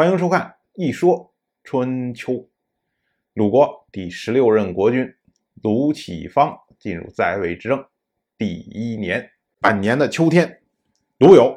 [0.00, 0.40] 欢迎收看
[0.82, 1.30] 《一说
[1.62, 2.32] 春秋》。
[3.34, 5.06] 鲁国第十六任国君
[5.62, 7.84] 鲁启方进入在位执政
[8.38, 10.62] 第一年，半年的秋天，
[11.18, 11.54] 鲁友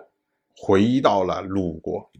[0.57, 2.11] 回到了鲁国。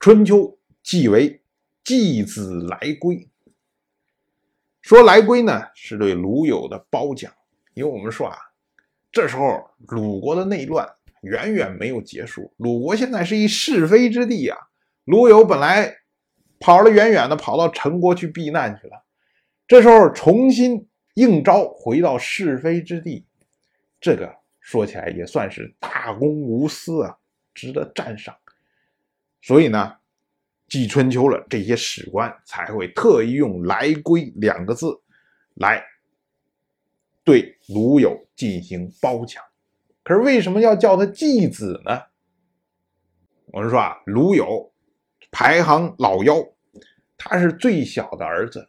[0.00, 1.40] 春秋即为
[1.84, 3.30] 季子来归。
[4.80, 7.32] 说来归呢，是对鲁友的褒奖，
[7.74, 8.36] 因为我们说啊，
[9.12, 14.58] 这时候鲁国的内乱远远没有结束，鲁国现在是一是非之地啊。
[15.04, 15.96] 鲁友本来
[16.60, 19.04] 跑了远远的，跑到陈国去避难去了，
[19.66, 23.26] 这时候重新应召回到是非之地，
[24.00, 27.18] 这个说起来也算是大公无私啊，
[27.52, 28.36] 值得赞赏。
[29.40, 29.96] 所以呢，
[30.68, 35.00] 记春秋了，这些史官才会特意用“来归”两个字
[35.54, 35.84] 来
[37.24, 39.42] 对鲁友进行褒奖。
[40.04, 42.02] 可是为什么要叫他季子呢？
[43.46, 44.71] 我们说啊，鲁友。
[45.30, 46.36] 排行老幺，
[47.16, 48.68] 他是最小的儿子。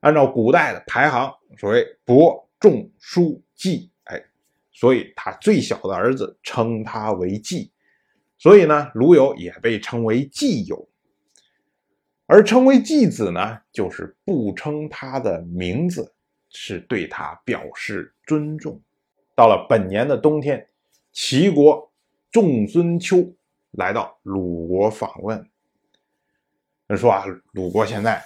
[0.00, 4.22] 按照古代的排行，所谓伯仲叔季，哎，
[4.70, 7.72] 所以他最小的儿子称他为季。
[8.36, 10.88] 所以呢，鲁友也被称为季友。
[12.26, 16.14] 而称为季子呢，就是不称他的名字，
[16.50, 18.80] 是对他表示尊重。
[19.34, 20.68] 到了本年的冬天，
[21.10, 21.90] 齐国
[22.30, 23.34] 仲孙丘
[23.72, 25.44] 来到鲁国访问。
[26.88, 27.22] 人说啊，
[27.52, 28.24] 鲁国现在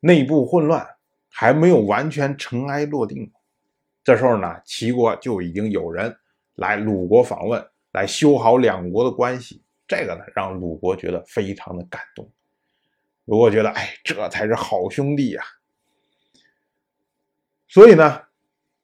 [0.00, 0.86] 内部混乱，
[1.28, 3.30] 还没有完全尘埃落定。
[4.02, 6.16] 这时候呢，齐国就已经有人
[6.54, 9.62] 来鲁国访问，来修好两国的关系。
[9.86, 12.26] 这个呢，让鲁国觉得非常的感动。
[13.26, 15.44] 鲁国觉得，哎，这才是好兄弟呀。
[17.68, 18.22] 所以呢，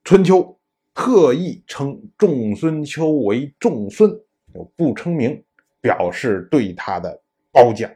[0.05, 0.61] 春秋
[0.93, 4.11] 特意称仲孙丘为仲孙，
[4.53, 5.43] 就不称名，
[5.81, 7.91] 表示对他的褒奖。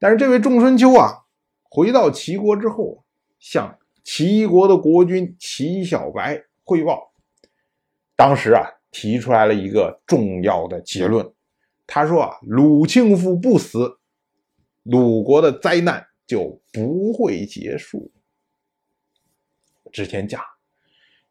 [0.00, 1.26] 但是这位仲春秋啊，
[1.62, 3.04] 回到齐国之后，
[3.38, 7.12] 向齐国的国君齐小白汇报，
[8.16, 11.30] 当时啊，提出来了一个重要的结论。
[11.86, 13.98] 他说啊，鲁庆父不死，
[14.84, 18.10] 鲁国的灾难就不会结束。
[19.92, 20.42] 之前讲，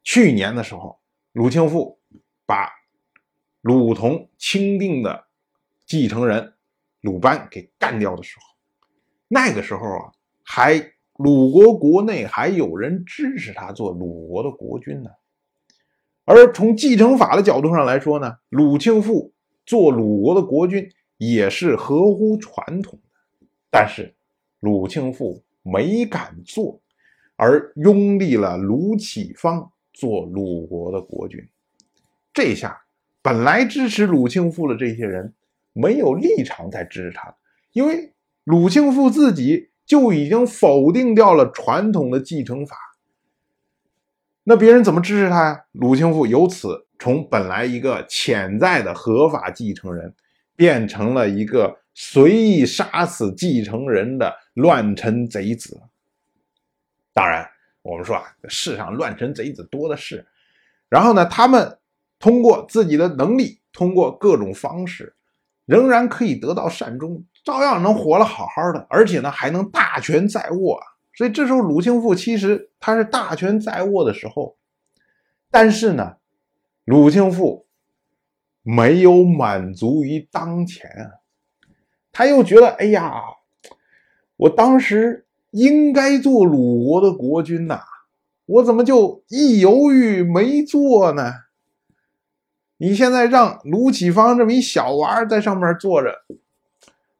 [0.04, 1.00] 去年的时候，
[1.32, 2.00] 鲁庆父
[2.46, 2.70] 把
[3.62, 5.26] 鲁同钦定的
[5.88, 6.54] 继承人
[7.02, 8.49] 鲁班给干掉的时候。
[9.32, 10.12] 那个时候啊，
[10.44, 15.12] 还鲁国国内还有人支持他做鲁国的国君呢。
[16.26, 19.32] 而从继承法的角度上来说呢，鲁庆父
[19.68, 23.48] 做鲁国的国君也是合乎传统的。
[23.70, 24.16] 但是
[24.62, 26.82] 鲁庆父没敢做，
[27.36, 31.40] 而拥立了鲁启方做鲁国的国君。
[32.34, 32.82] 这下
[33.22, 35.32] 本来支持鲁庆父的这些人
[35.72, 37.36] 没有立场再支持他了，
[37.74, 38.12] 因为。
[38.50, 42.76] 鲁庆富自己就已经否定掉了传统的继承法，
[44.44, 45.66] 那别人怎么支持他呀？
[45.74, 50.16] 鲁庆富由此从本来一个潜在的合法继承人，
[50.56, 55.80] 变成了一个随意杀死继承人的乱臣贼子。
[57.14, 57.48] 当然，
[57.84, 60.26] 我们说啊，世上乱臣贼子多的是。
[60.90, 61.78] 然后呢，他们
[62.18, 65.14] 通过自己的能力，通过各种方式，
[65.70, 67.24] 仍然可以得到善终。
[67.44, 70.80] 照样能活了好好的，而且呢还能大权在握。
[71.14, 74.58] 所以这时候鲁庆父其实他是大权在握的时候，
[75.52, 76.16] 但是呢，
[76.86, 77.68] 鲁庆父
[78.64, 81.22] 没有满足于当前啊，
[82.12, 83.22] 他又觉得哎呀，
[84.38, 87.82] 我当时应该做鲁国的国君呐，
[88.46, 91.32] 我怎么就一犹豫没做呢？
[92.80, 96.16] 你现在让卢启方这么一小娃在上面坐着。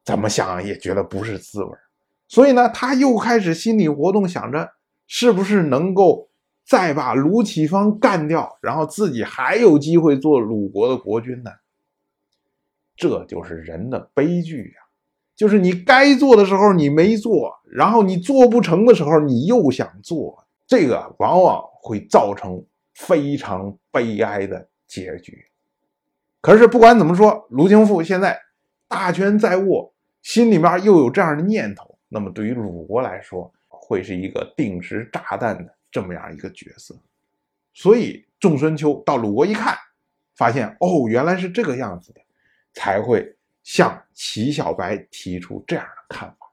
[0.04, 1.78] 怎么想也觉得不是滋味
[2.28, 4.72] 所以呢，他又开始心理活动，想着
[5.06, 6.30] 是不是能够
[6.66, 11.52] 再把卢启方干掉，然后自己还有机会做鲁国的国君呢？
[12.96, 14.82] 这就是人的悲剧呀！
[15.36, 22.64] 就是你该做的时候你没做，然后你做不成的时候你又想做，这个往往会造成
[22.94, 25.46] 非常悲哀的结局。
[26.42, 28.40] 可是不管怎么说，卢庆父现在
[28.88, 29.94] 大权在握。
[30.22, 36.94] 心里面又有这样的念头，那么对于鲁国来说，会是一个定时炸弹的这么样一个角色。
[37.74, 39.78] 所以仲孙秋到鲁国一看，
[40.36, 42.20] 发现哦，原来是这个样子的，
[42.74, 43.34] 才会
[43.64, 46.52] 向齐小白提出这样的看法。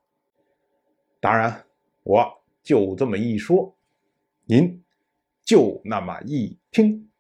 [1.18, 1.64] 当然，
[2.04, 2.24] 我
[2.62, 3.76] 就这么一说，
[4.44, 4.80] 您
[5.44, 7.10] 就那么一听。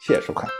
[0.00, 0.59] 谢谢收看。